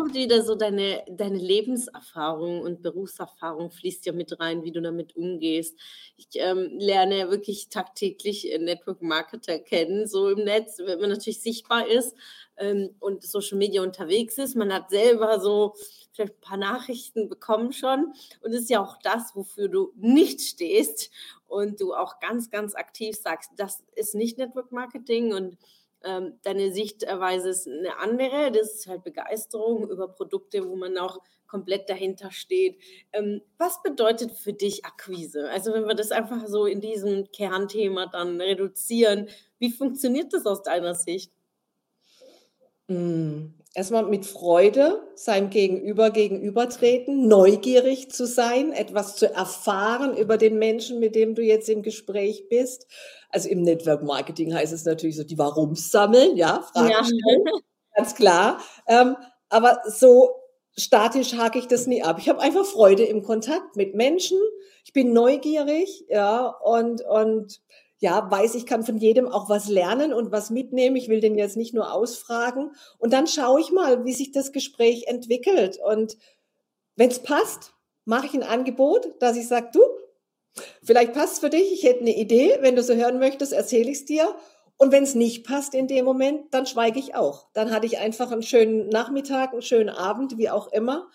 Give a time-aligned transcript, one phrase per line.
[0.00, 5.14] Kommt wieder so deine, deine Lebenserfahrung und Berufserfahrung fließt ja mit rein, wie du damit
[5.14, 5.78] umgehst.
[6.16, 11.86] Ich ähm, lerne wirklich tagtäglich Network Marketer kennen, so im Netz, wenn man natürlich sichtbar
[11.86, 12.16] ist
[12.56, 14.56] ähm, und Social Media unterwegs ist.
[14.56, 15.74] Man hat selber so
[16.12, 21.10] vielleicht ein paar Nachrichten bekommen schon und ist ja auch das, wofür du nicht stehst
[21.46, 25.58] und du auch ganz, ganz aktiv sagst, das ist nicht Network Marketing und
[26.04, 28.52] ähm, deine Sichtweise ist eine andere.
[28.52, 32.78] Das ist halt Begeisterung über Produkte, wo man auch komplett dahinter steht.
[33.12, 35.50] Ähm, was bedeutet für dich Akquise?
[35.50, 40.62] Also wenn wir das einfach so in diesem Kernthema dann reduzieren, wie funktioniert das aus
[40.62, 41.32] deiner Sicht?
[42.86, 50.58] Mm, erstmal mit Freude seinem Gegenüber gegenübertreten, neugierig zu sein, etwas zu erfahren über den
[50.58, 52.86] Menschen, mit dem du jetzt im Gespräch bist.
[53.30, 57.04] Also im Network Marketing heißt es natürlich so die Warums sammeln, ja, Fragen ja.
[57.04, 57.44] stellen,
[57.96, 58.60] ganz klar.
[58.86, 59.16] Ähm,
[59.48, 60.30] aber so
[60.76, 62.18] statisch hake ich das nie ab.
[62.18, 64.38] Ich habe einfach Freude im Kontakt mit Menschen.
[64.84, 67.60] Ich bin neugierig, ja, und, und
[67.98, 70.96] ja, weiß, ich kann von jedem auch was lernen und was mitnehmen.
[70.96, 72.72] Ich will den jetzt nicht nur ausfragen.
[72.98, 75.78] Und dann schaue ich mal, wie sich das Gespräch entwickelt.
[75.84, 76.16] Und
[76.96, 77.74] wenn es passt,
[78.06, 79.80] mache ich ein Angebot, dass ich sage, du,
[80.82, 83.90] vielleicht passt es für dich, ich hätte eine Idee, wenn du so hören möchtest, erzähle
[83.90, 84.34] ich es dir.
[84.76, 87.48] Und wenn es nicht passt in dem Moment, dann schweige ich auch.
[87.52, 91.08] Dann hatte ich einfach einen schönen Nachmittag, einen schönen Abend, wie auch immer.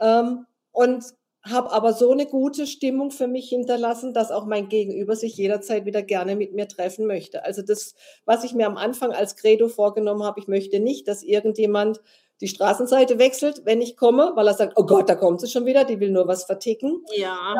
[0.00, 1.04] Ähm, und
[1.44, 5.86] habe aber so eine gute Stimmung für mich hinterlassen, dass auch mein Gegenüber sich jederzeit
[5.86, 7.44] wieder gerne mit mir treffen möchte.
[7.44, 7.94] Also das,
[8.24, 12.00] was ich mir am Anfang als Credo vorgenommen habe, ich möchte nicht, dass irgendjemand
[12.40, 15.66] die Straßenseite wechselt, wenn ich komme, weil er sagt, oh Gott, da kommt sie schon
[15.66, 17.04] wieder, die will nur was verticken.
[17.16, 17.54] Ja.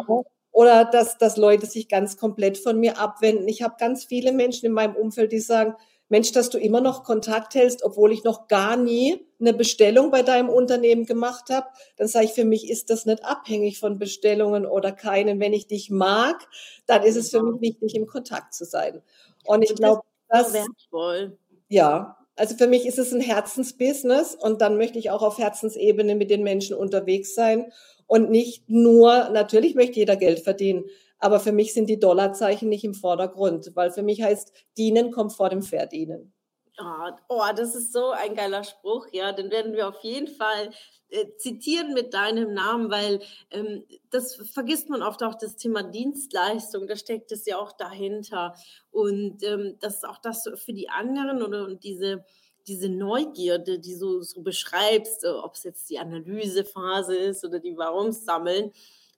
[0.53, 3.49] Oder dass, dass Leute sich ganz komplett von mir abwenden.
[3.49, 5.75] Ich habe ganz viele Menschen in meinem Umfeld, die sagen,
[6.13, 10.23] Mensch, dass du immer noch Kontakt hältst, obwohl ich noch gar nie eine Bestellung bei
[10.23, 14.67] deinem Unternehmen gemacht habe, dann sage ich, für mich ist das nicht abhängig von Bestellungen
[14.67, 15.41] oder keinen.
[15.41, 16.47] Wenn ich dich mag,
[16.85, 19.01] dann ist es für mich wichtig, im Kontakt zu sein.
[19.47, 21.39] Und ich glaube, das wertvoll.
[21.69, 26.15] Ja, also für mich ist es ein Herzensbusiness und dann möchte ich auch auf Herzensebene
[26.15, 27.73] mit den Menschen unterwegs sein
[28.13, 30.85] und nicht nur, natürlich möchte jeder Geld verdienen,
[31.19, 35.33] aber für mich sind die Dollarzeichen nicht im Vordergrund, weil für mich heißt, dienen kommt
[35.33, 36.35] vor dem Verdienen.
[36.79, 39.33] Oh, oh, das ist so ein geiler Spruch, ja.
[39.33, 40.69] Den werden wir auf jeden Fall
[41.09, 43.21] äh, zitieren mit deinem Namen, weil
[43.51, 48.55] ähm, das vergisst man oft auch das Thema Dienstleistung, da steckt es ja auch dahinter.
[48.91, 52.27] Und ähm, das ist auch das für die anderen oder diese,
[52.67, 58.25] diese Neugierde, die du so beschreibst, ob es jetzt die Analysephase ist oder die Warums
[58.25, 58.73] sammeln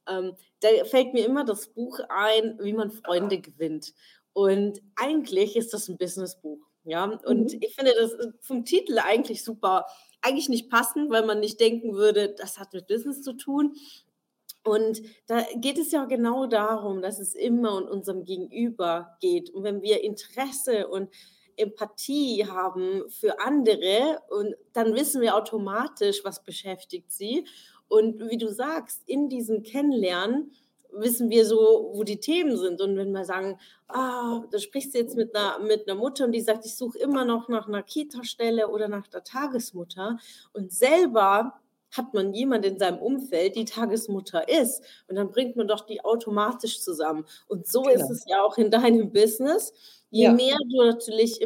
[0.09, 3.95] ähm, da fällt mir immer das Buch ein, wie man Freunde gewinnt.
[4.33, 6.59] Und eigentlich ist das ein Businessbuch.
[6.87, 7.61] Ja, und mhm.
[7.61, 9.87] ich finde das äh, vom Titel eigentlich super,
[10.21, 13.75] eigentlich nicht passend, weil man nicht denken würde, das hat mit Business zu tun.
[14.65, 19.51] Und da geht es ja genau darum, dass es immer um unserem Gegenüber geht.
[19.51, 21.11] Und wenn wir Interesse und
[21.57, 27.47] Empathie haben für andere, und dann wissen wir automatisch, was beschäftigt sie.
[27.89, 30.53] Und wie du sagst, in diesem Kennenlernen
[30.97, 32.81] wissen wir so, wo die Themen sind.
[32.81, 36.33] Und wenn wir sagen, ah, da sprichst du jetzt mit einer, mit einer Mutter und
[36.33, 40.19] die sagt, ich suche immer noch nach einer Kita-Stelle oder nach der Tagesmutter
[40.53, 41.55] und selber
[41.97, 46.05] hat man jemand in seinem Umfeld, die Tagesmutter ist und dann bringt man doch die
[46.05, 47.25] automatisch zusammen.
[47.47, 47.95] Und so genau.
[47.95, 49.73] ist es ja auch in deinem Business.
[50.15, 50.33] Je ja.
[50.33, 51.41] mehr du natürlich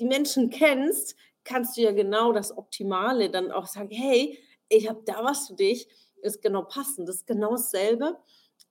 [0.00, 1.14] die Menschen kennst,
[1.44, 4.36] kannst du ja genau das Optimale dann auch sagen, hey,
[4.68, 5.86] ich habe da was für dich,
[6.22, 8.18] ist genau passend, das ist genau dasselbe,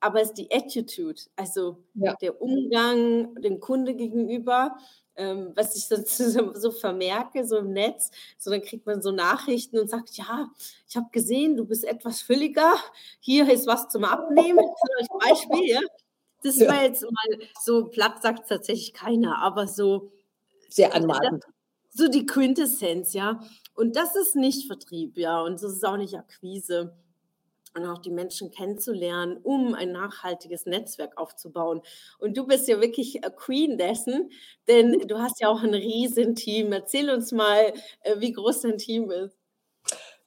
[0.00, 2.14] aber es ist die Attitude, also ja.
[2.16, 4.76] der Umgang dem Kunde gegenüber,
[5.16, 9.78] ähm, was ich so, so, vermerke, so im Netz, so dann kriegt man so Nachrichten
[9.78, 10.50] und sagt, ja,
[10.86, 12.74] ich habe gesehen, du bist etwas fülliger,
[13.18, 14.58] hier ist was zum Abnehmen,
[14.98, 15.80] als Beispiel, ja.
[16.42, 16.68] Das ja.
[16.68, 20.12] war jetzt mal so platt sagt tatsächlich keiner, aber so
[20.68, 21.44] sehr anmaßend.
[21.90, 23.40] So die Quintessenz, ja.
[23.74, 26.96] Und das ist nicht Vertrieb, ja, und das ist auch nicht Akquise.
[27.74, 31.82] Und auch die Menschen kennenzulernen, um ein nachhaltiges Netzwerk aufzubauen.
[32.18, 34.30] Und du bist ja wirklich Queen dessen,
[34.66, 36.72] denn du hast ja auch ein Riesenteam.
[36.72, 39.37] Erzähl uns mal, äh, wie groß dein Team ist.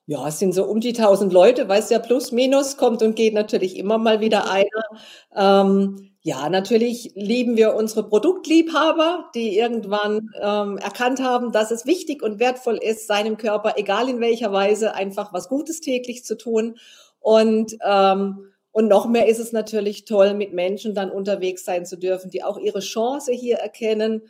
[0.07, 3.33] Ja, es sind so um die 1000 Leute, weißt ja, plus, minus, kommt und geht
[3.33, 4.68] natürlich immer mal wieder einer.
[5.36, 12.21] Ähm, Ja, natürlich lieben wir unsere Produktliebhaber, die irgendwann ähm, erkannt haben, dass es wichtig
[12.24, 16.77] und wertvoll ist, seinem Körper, egal in welcher Weise, einfach was Gutes täglich zu tun.
[17.19, 21.98] Und, ähm, und noch mehr ist es natürlich toll, mit Menschen dann unterwegs sein zu
[21.98, 24.21] dürfen, die auch ihre Chance hier erkennen,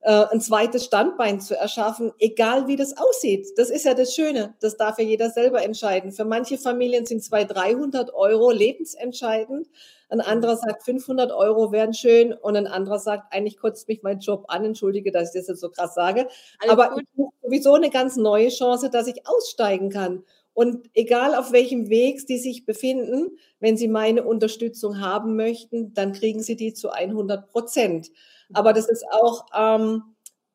[0.00, 3.48] äh, ein zweites Standbein zu erschaffen, egal wie das aussieht.
[3.56, 4.54] Das ist ja das Schöne.
[4.60, 6.12] Das darf ja jeder selber entscheiden.
[6.12, 9.68] Für manche Familien sind 200, 300 Euro lebensentscheidend.
[10.08, 14.20] Ein anderer sagt, 500 Euro wären schön und ein anderer sagt, eigentlich kotzt mich mein
[14.20, 14.64] Job an.
[14.64, 16.28] Entschuldige, dass ich das jetzt so krass sage.
[16.60, 17.02] Alles Aber gut.
[17.02, 20.24] ich sowieso eine ganz neue Chance, dass ich aussteigen kann.
[20.54, 26.12] Und egal auf welchem Weg Sie sich befinden, wenn Sie meine Unterstützung haben möchten, dann
[26.12, 28.10] kriegen Sie die zu 100 Prozent.
[28.52, 30.02] Aber das ist auch, ähm,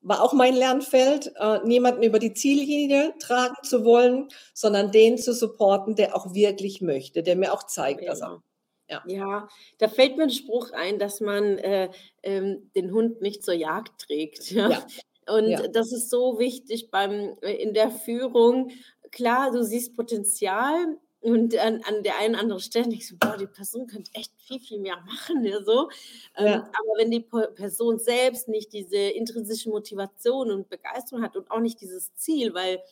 [0.02, 5.34] war auch mein Lernfeld, äh, niemanden über die Ziellinie tragen zu wollen, sondern den zu
[5.34, 8.12] supporten, der auch wirklich möchte, der mir auch zeigt, genau.
[8.12, 8.44] dass er
[8.90, 9.04] ja.
[9.08, 9.48] ja,
[9.78, 11.90] da fällt mir ein Spruch ein, dass man äh,
[12.22, 14.52] ähm, den Hund nicht zur Jagd trägt.
[14.52, 14.70] Ja?
[14.70, 14.86] ja.
[15.34, 15.68] Und ja.
[15.68, 18.72] das ist so wichtig beim, äh, in der Führung.
[19.12, 23.38] Klar, du siehst Potenzial, und an, an der einen oder anderen Stelle denkst du, boah,
[23.38, 25.46] die Person könnte echt viel, viel mehr machen.
[25.46, 25.90] Ja, so.
[26.36, 26.56] Ähm, ja.
[26.58, 31.80] aber wenn die Person selbst nicht diese intrinsische Motivation und Begeisterung hat und auch nicht
[31.80, 32.84] dieses Ziel, weil,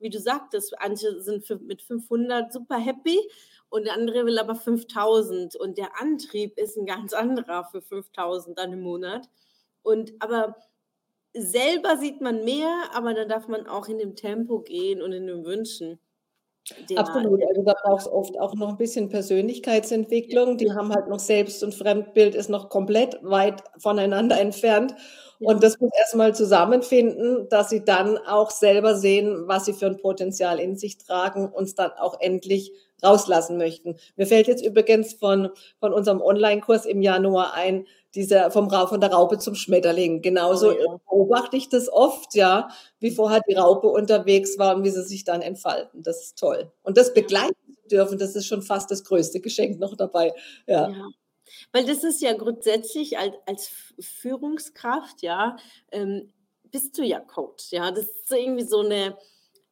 [0.00, 3.18] wie du sagtest, manche sind für, mit 500 super happy
[3.70, 8.58] und der andere will aber 5000 und der Antrieb ist ein ganz anderer für 5000
[8.58, 9.30] dann im Monat.
[9.82, 10.56] Und aber
[11.32, 15.26] selber sieht man mehr, aber dann darf man auch in dem Tempo gehen und in
[15.26, 15.98] den Wünschen.
[16.90, 17.40] Der Absolut.
[17.48, 20.56] Also da braucht es oft auch noch ein bisschen Persönlichkeitsentwicklung.
[20.58, 24.94] Die haben halt noch Selbst und Fremdbild ist noch komplett weit voneinander entfernt.
[25.40, 29.98] Und das muss erstmal zusammenfinden, dass sie dann auch selber sehen, was sie für ein
[29.98, 32.72] Potenzial in sich tragen und es dann auch endlich
[33.02, 33.96] rauslassen möchten.
[34.16, 35.50] Mir fällt jetzt übrigens von,
[35.80, 40.22] von unserem Online-Kurs im Januar ein, dieser vom Ra von der Raupe zum Schmetterling.
[40.22, 40.96] Genauso oh, ja.
[41.08, 42.68] beobachte ich das oft, ja,
[42.98, 46.02] wie vorher die Raupe unterwegs war und wie sie sich dann entfalten.
[46.02, 46.72] Das ist toll.
[46.82, 50.32] Und das begleiten zu dürfen, das ist schon fast das größte Geschenk noch dabei.
[50.66, 50.88] Ja.
[50.88, 51.08] ja.
[51.72, 53.70] Weil das ist ja grundsätzlich als, als
[54.00, 55.56] Führungskraft, ja,
[55.92, 56.32] ähm,
[56.70, 57.90] bist du ja Coach, ja.
[57.90, 59.16] Das ist irgendwie so eine,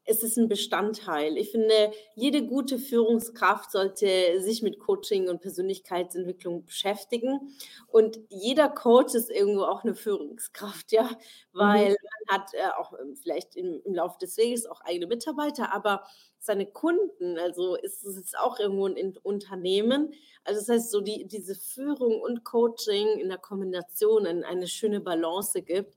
[0.07, 1.37] es ist ein Bestandteil.
[1.37, 7.57] Ich finde, jede gute Führungskraft sollte sich mit Coaching und Persönlichkeitsentwicklung beschäftigen.
[7.89, 11.11] Und jeder Coach ist irgendwo auch eine Führungskraft, ja,
[11.53, 11.97] weil mhm.
[12.29, 16.05] man hat äh, auch ähm, vielleicht im, im Laufe des Weges auch eigene Mitarbeiter, aber
[16.39, 20.15] seine Kunden, also ist es auch irgendwo ein Unternehmen.
[20.45, 25.61] Also das heißt, so die, diese Führung und Coaching in der Kombination eine schöne Balance
[25.63, 25.96] gibt.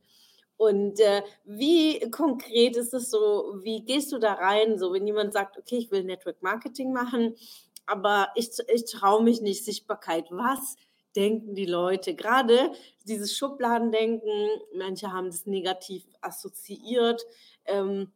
[0.60, 5.32] Und äh, wie konkret ist es so, wie gehst du da rein, so wenn jemand
[5.32, 7.38] sagt, okay, ich will Network Marketing machen,
[7.86, 10.26] aber ich, ich traue mich nicht, Sichtbarkeit.
[10.32, 10.76] Was
[11.16, 12.14] denken die Leute?
[12.14, 12.74] Gerade
[13.06, 17.26] dieses Schubladendenken, manche haben das negativ assoziiert.
[17.64, 18.12] Ähm,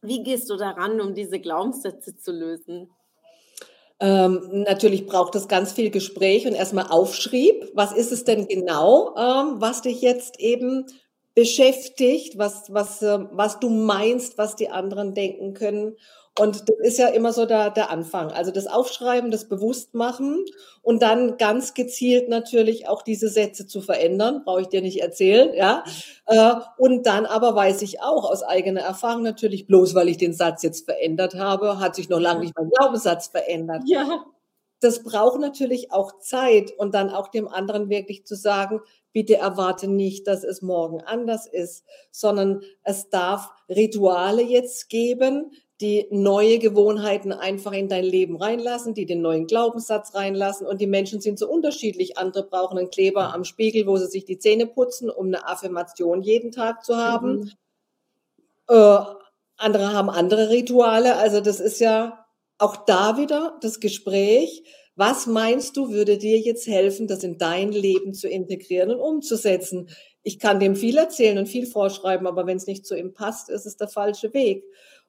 [0.00, 2.88] wie gehst du daran, um diese Glaubenssätze zu lösen?
[4.00, 7.70] Ähm, natürlich braucht es ganz viel Gespräch und erstmal Aufschrieb.
[7.74, 10.86] Was ist es denn genau, ähm, was dich jetzt eben
[11.34, 15.96] beschäftigt, was, was, äh, was du meinst, was die anderen denken können.
[16.38, 18.30] Und das ist ja immer so der, der Anfang.
[18.32, 20.44] Also das Aufschreiben, das Bewusstmachen
[20.80, 25.52] und dann ganz gezielt natürlich auch diese Sätze zu verändern, brauche ich dir nicht erzählen,
[25.54, 25.84] ja.
[26.26, 30.32] Äh, und dann aber weiß ich auch aus eigener Erfahrung natürlich, bloß weil ich den
[30.32, 33.82] Satz jetzt verändert habe, hat sich noch lange nicht mein Glaubenssatz verändert.
[33.84, 34.24] Ja.
[34.82, 38.80] Das braucht natürlich auch Zeit und dann auch dem anderen wirklich zu sagen,
[39.12, 46.08] bitte erwarte nicht, dass es morgen anders ist, sondern es darf Rituale jetzt geben, die
[46.10, 50.66] neue Gewohnheiten einfach in dein Leben reinlassen, die den neuen Glaubenssatz reinlassen.
[50.66, 52.18] Und die Menschen sind so unterschiedlich.
[52.18, 56.22] Andere brauchen einen Kleber am Spiegel, wo sie sich die Zähne putzen, um eine Affirmation
[56.22, 57.34] jeden Tag zu haben.
[57.34, 57.50] Mhm.
[58.68, 58.98] Äh,
[59.56, 61.16] andere haben andere Rituale.
[61.16, 62.21] Also das ist ja
[62.62, 64.62] auch da wieder das Gespräch
[64.94, 69.88] was meinst du, würde dir jetzt helfen, das in dein Leben zu integrieren und umzusetzen?
[70.22, 73.48] Ich kann dem viel erzählen und viel vorschreiben, aber wenn es nicht zu ihm passt,
[73.48, 74.64] ist es der falsche Weg.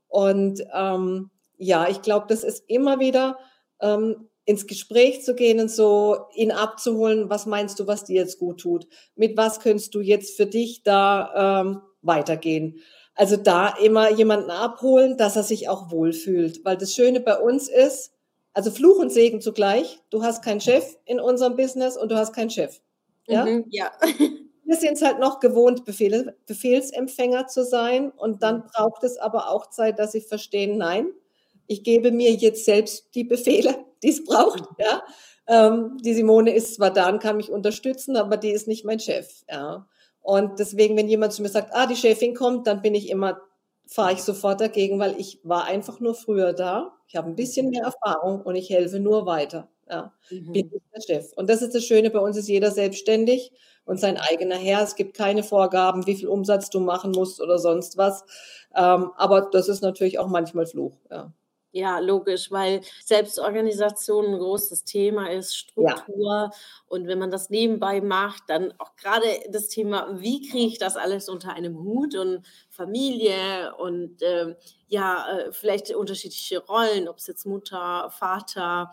[0.07, 3.37] Und ähm, ja, ich glaube, das ist immer wieder
[3.81, 8.39] ähm, ins Gespräch zu gehen und so ihn abzuholen, was meinst du, was dir jetzt
[8.39, 8.87] gut tut?
[9.15, 12.79] Mit was könntest du jetzt für dich da ähm, weitergehen?
[13.15, 16.65] Also da immer jemanden abholen, dass er sich auch wohlfühlt.
[16.65, 18.11] Weil das Schöne bei uns ist,
[18.53, 19.99] also Fluch und Segen zugleich.
[20.09, 22.79] Du hast keinen Chef in unserem Business und du hast keinen Chef.
[23.27, 23.45] Ja.
[23.45, 23.91] Mhm, ja.
[24.65, 28.11] Wir sind es halt noch gewohnt, Befehl, Befehlsempfänger zu sein.
[28.11, 28.63] Und dann mhm.
[28.73, 31.07] braucht es aber auch Zeit, dass sie verstehen, nein,
[31.67, 34.63] Ich gebe mir jetzt selbst die Befehle, die es braucht.
[34.79, 35.03] Ja.
[35.47, 38.99] Ähm, die Simone ist zwar da und kann mich unterstützen, aber die ist nicht mein
[38.99, 39.43] Chef.
[39.49, 39.87] Ja.
[40.23, 43.39] Und deswegen, wenn jemand zu mir sagt, ah, die Chefin kommt, dann bin ich immer,
[43.85, 46.93] fahre ich sofort dagegen, weil ich war einfach nur früher da.
[47.07, 49.69] Ich habe ein bisschen mehr Erfahrung und ich helfe nur weiter.
[49.89, 50.53] Ja, mhm.
[50.53, 51.33] bin ich der Chef.
[51.35, 53.51] Und das ist das Schöne, bei uns ist jeder selbstständig
[53.83, 54.81] und sein eigener Herr.
[54.81, 58.23] Es gibt keine Vorgaben, wie viel Umsatz du machen musst oder sonst was.
[58.73, 60.97] Ähm, aber das ist natürlich auch manchmal Fluch.
[61.11, 61.33] Ja.
[61.75, 66.31] Ja, logisch, weil Selbstorganisation ein großes Thema ist, Struktur.
[66.31, 66.51] Ja.
[66.85, 70.97] Und wenn man das nebenbei macht, dann auch gerade das Thema, wie kriege ich das
[70.97, 74.55] alles unter einem Hut und Familie und äh,
[74.87, 78.91] ja, äh, vielleicht unterschiedliche Rollen, ob es jetzt Mutter, Vater,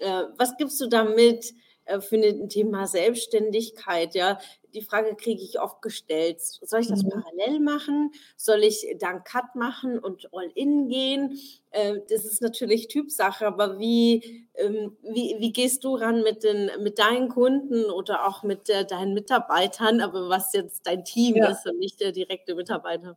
[0.00, 1.52] äh, was gibst du damit
[1.84, 4.14] äh, für ein Thema Selbstständigkeit?
[4.14, 4.38] Ja,
[4.74, 6.40] die Frage kriege ich oft gestellt.
[6.40, 7.10] Soll ich das mhm.
[7.10, 8.12] parallel machen?
[8.36, 11.38] Soll ich dann Cut machen und All-In gehen?
[11.70, 16.70] Äh, das ist natürlich Typsache, aber wie, ähm, wie, wie gehst du ran mit, den,
[16.80, 21.50] mit deinen Kunden oder auch mit äh, deinen Mitarbeitern, aber was jetzt dein Team ja.
[21.50, 23.16] ist und nicht der direkte Mitarbeiter?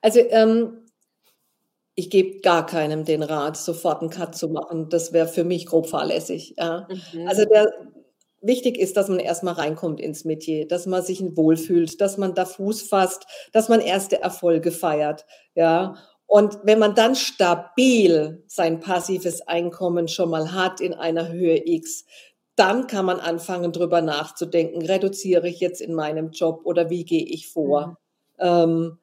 [0.00, 0.84] Also ähm,
[1.94, 4.88] ich gebe gar keinem den Rat, sofort einen Cut zu machen.
[4.88, 6.54] Das wäre für mich grob fahrlässig.
[6.56, 6.86] Ja.
[7.12, 7.26] Mhm.
[7.26, 7.72] Also der,
[8.40, 12.44] wichtig ist, dass man erstmal reinkommt ins Metier, dass man sich wohlfühlt, dass man da
[12.44, 15.26] Fuß fasst, dass man erste Erfolge feiert.
[15.54, 15.96] Ja.
[16.26, 22.04] Und wenn man dann stabil sein passives Einkommen schon mal hat in einer Höhe X,
[22.54, 27.24] dann kann man anfangen, drüber nachzudenken, reduziere ich jetzt in meinem Job oder wie gehe
[27.24, 27.86] ich vor?
[27.86, 27.96] Mhm.
[28.40, 28.98] Ähm,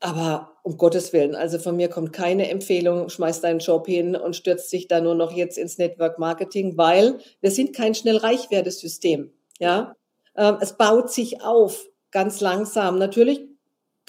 [0.00, 4.36] aber um Gottes Willen, also von mir kommt keine Empfehlung, schmeiß deinen Job hin und
[4.36, 8.48] stürzt dich da nur noch jetzt ins Network Marketing, weil wir sind kein schnell reich
[8.66, 9.32] System.
[9.58, 9.96] Ja,
[10.36, 12.98] ähm, es baut sich auf ganz langsam.
[12.98, 13.40] Natürlich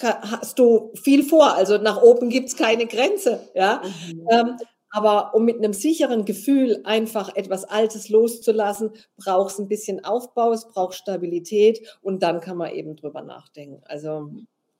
[0.00, 3.48] hast du viel vor, also nach oben gibt's keine Grenze.
[3.54, 4.26] Ja, mhm.
[4.30, 4.56] ähm,
[4.90, 10.52] aber um mit einem sicheren Gefühl einfach etwas Altes loszulassen, braucht es ein bisschen Aufbau,
[10.52, 13.82] es braucht Stabilität und dann kann man eben drüber nachdenken.
[13.84, 14.30] Also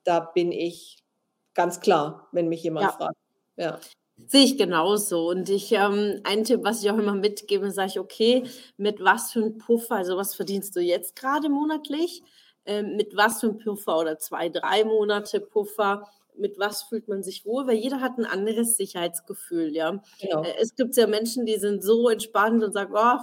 [0.04, 0.98] da bin ich
[1.54, 2.92] ganz klar, wenn mich jemand ja.
[2.92, 3.16] fragt.
[3.56, 3.80] Ja.
[4.26, 5.28] Sehe ich genauso.
[5.28, 8.44] Und ich, ähm, ein Tipp, was ich auch immer mitgebe, sage ich, okay,
[8.76, 12.22] mit was für einem Puffer, also was verdienst du jetzt gerade monatlich?
[12.66, 16.06] Ähm, mit was für einem Puffer oder zwei, drei Monate Puffer?
[16.36, 17.66] Mit was fühlt man sich wohl?
[17.66, 20.02] Weil jeder hat ein anderes Sicherheitsgefühl, ja.
[20.20, 20.42] Genau.
[20.42, 23.18] Äh, es gibt ja Menschen, die sind so entspannt und sagen, oh,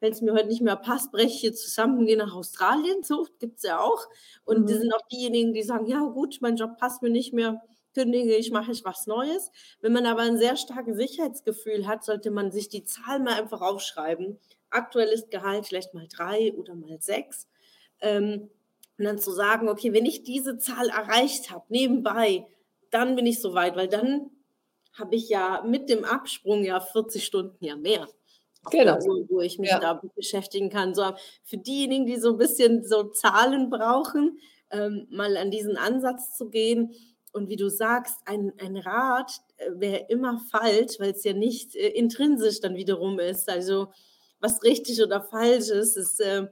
[0.00, 3.02] wenn es mir heute nicht mehr passt, breche ich hier zusammen und gehe nach Australien.
[3.02, 4.06] So gibt es ja auch.
[4.44, 4.66] Und mhm.
[4.66, 7.62] die sind auch diejenigen, die sagen, ja gut, mein Job passt mir nicht mehr,
[7.94, 9.50] kündige ich, mache ich was Neues.
[9.80, 13.60] Wenn man aber ein sehr starkes Sicherheitsgefühl hat, sollte man sich die Zahl mal einfach
[13.60, 14.38] aufschreiben.
[14.70, 17.48] Aktuelles Gehalt vielleicht mal drei oder mal sechs.
[18.00, 18.50] Ähm,
[18.98, 22.46] und dann zu sagen, okay, wenn ich diese Zahl erreicht habe, nebenbei,
[22.90, 24.30] dann bin ich soweit, weil dann
[24.92, 28.08] habe ich ja mit dem Absprung ja 40 Stunden ja mehr.
[28.70, 28.98] Genau.
[29.00, 29.78] Wo, wo ich mich ja.
[29.78, 30.94] da beschäftigen kann.
[30.94, 31.12] So
[31.44, 34.38] für diejenigen, die so ein bisschen so Zahlen brauchen,
[34.70, 36.92] ähm, mal an diesen Ansatz zu gehen.
[37.32, 41.76] Und wie du sagst, ein, ein Rat äh, wäre immer falsch, weil es ja nicht
[41.76, 43.48] äh, intrinsisch dann wiederum ist.
[43.48, 43.88] Also
[44.40, 46.46] was richtig oder falsch ist, ist äh,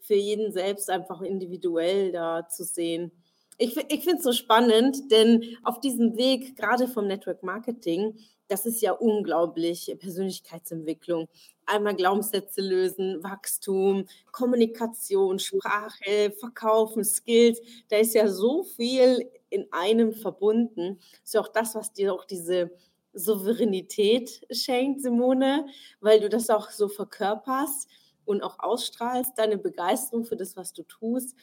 [0.00, 3.12] für jeden selbst einfach individuell da zu sehen.
[3.58, 8.18] Ich, ich finde es so spannend, denn auf diesem Weg, gerade vom Network Marketing,
[8.52, 11.26] das ist ja unglaublich Persönlichkeitsentwicklung
[11.64, 17.62] einmal Glaubenssätze lösen, Wachstum, Kommunikation, Sprache, Verkaufen, Skills.
[17.88, 20.98] Da ist ja so viel in einem verbunden.
[20.98, 22.70] Das ist ja auch das, was dir auch diese
[23.14, 25.64] Souveränität schenkt, Simone,
[26.00, 27.88] weil du das auch so verkörperst
[28.26, 31.34] und auch ausstrahlst, deine Begeisterung für das, was du tust.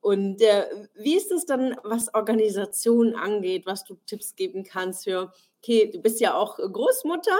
[0.00, 5.32] Und äh, wie ist es dann, was Organisation angeht, was du Tipps geben kannst für
[5.62, 7.36] okay, du bist ja auch Großmutter,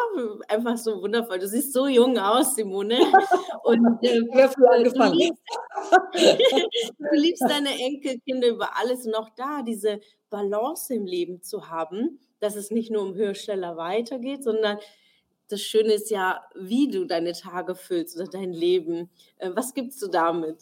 [0.48, 1.38] einfach so wundervoll.
[1.38, 2.98] Du siehst so jung aus, Simone.
[3.64, 5.42] Und äh, du, liebst,
[6.98, 12.20] du liebst deine Enkelkinder über alles und auch da diese Balance im Leben zu haben,
[12.40, 14.78] dass es nicht nur um höher, schneller weitergeht, sondern
[15.48, 19.10] das Schöne ist ja, wie du deine Tage füllst oder dein Leben.
[19.38, 20.58] Äh, was gibst du damit?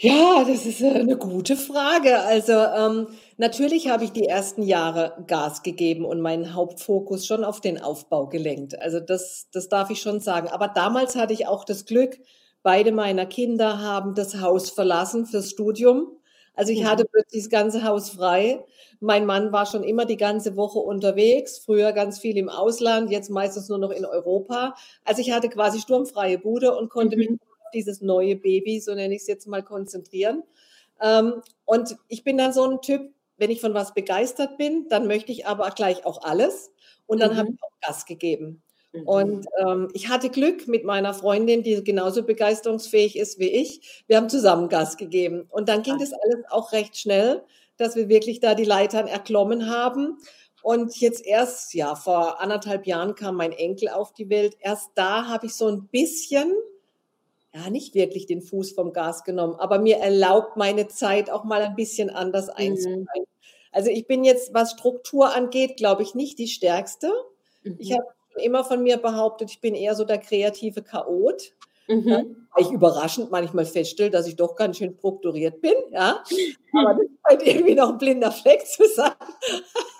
[0.00, 2.20] Ja, das ist äh, eine gute Frage.
[2.20, 7.60] Also ähm, natürlich habe ich die ersten Jahre Gas gegeben und meinen Hauptfokus schon auf
[7.60, 8.80] den Aufbau gelenkt.
[8.80, 10.48] Also das, das darf ich schon sagen.
[10.48, 12.16] Aber damals hatte ich auch das Glück,
[12.62, 16.12] beide meiner Kinder haben das Haus verlassen fürs Studium.
[16.54, 18.64] Also ich hatte plötzlich das ganze Haus frei.
[19.00, 23.30] Mein Mann war schon immer die ganze Woche unterwegs, früher ganz viel im Ausland, jetzt
[23.30, 24.74] meistens nur noch in Europa.
[25.04, 27.20] Also ich hatte quasi sturmfreie Bude und konnte mhm.
[27.20, 27.30] mich
[27.74, 30.42] dieses neue Baby, so nenne ich es jetzt mal, konzentrieren.
[31.00, 35.06] Ähm, und ich bin dann so ein Typ, wenn ich von was begeistert bin, dann
[35.06, 36.72] möchte ich aber gleich auch alles.
[37.06, 37.36] Und dann mhm.
[37.36, 38.62] habe ich auch Gas gegeben.
[38.92, 39.02] Mhm.
[39.06, 44.04] Und ähm, ich hatte Glück mit meiner Freundin, die genauso begeisterungsfähig ist wie ich.
[44.06, 45.46] Wir haben zusammen Gas gegeben.
[45.50, 47.42] Und dann ging das alles auch recht schnell,
[47.76, 50.18] dass wir wirklich da die Leitern erklommen haben.
[50.62, 54.56] Und jetzt erst, ja, vor anderthalb Jahren kam mein Enkel auf die Welt.
[54.60, 56.52] Erst da habe ich so ein bisschen,
[57.54, 61.62] ja, nicht wirklich den Fuß vom Gas genommen, aber mir erlaubt, meine Zeit auch mal
[61.62, 62.54] ein bisschen anders mhm.
[62.56, 63.26] einzuteilen.
[63.72, 67.10] Also ich bin jetzt, was Struktur angeht, glaube ich, nicht die stärkste.
[67.62, 67.76] Mhm.
[67.78, 68.06] Ich habe
[68.42, 71.52] immer von mir behauptet, ich bin eher so der kreative Chaot.
[71.88, 72.08] Mhm.
[72.08, 72.22] Ja,
[72.58, 76.22] ich überraschend manchmal feststelle, dass ich doch ganz schön strukturiert bin, ja.
[76.74, 79.12] Aber das scheint irgendwie noch ein blinder Fleck zu sein.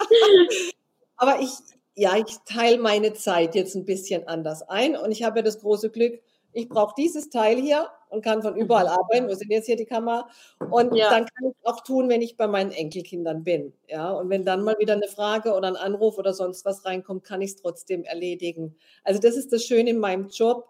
[1.16, 1.50] Aber ich,
[1.94, 5.60] ja, ich teile meine Zeit jetzt ein bisschen anders ein und ich habe ja das
[5.60, 6.20] große Glück,
[6.52, 8.90] ich brauche dieses Teil hier und kann von überall mhm.
[8.90, 9.28] arbeiten.
[9.28, 10.28] Wo sind jetzt hier die Kamera?
[10.70, 11.10] Und ja.
[11.10, 13.72] dann kann ich auch tun, wenn ich bei meinen Enkelkindern bin.
[13.86, 17.24] Ja, und wenn dann mal wieder eine Frage oder ein Anruf oder sonst was reinkommt,
[17.24, 18.76] kann ich es trotzdem erledigen.
[19.04, 20.68] Also das ist das Schöne in meinem Job.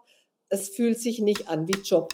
[0.49, 2.13] Es fühlt sich nicht an wie Job.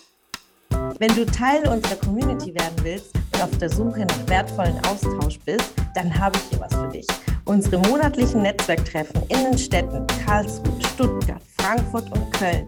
[1.00, 5.74] Wenn du Teil unserer Community werden willst und auf der Suche nach wertvollen Austausch bist,
[5.94, 7.08] dann habe ich hier was für dich.
[7.46, 12.68] Unsere monatlichen Netzwerktreffen in den Städten Karlsruhe, Stuttgart, Frankfurt und Köln.